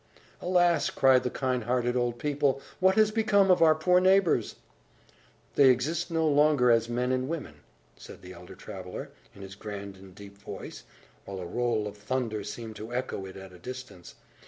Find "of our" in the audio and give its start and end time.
3.51-3.75